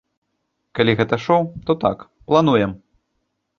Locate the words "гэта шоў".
1.01-1.45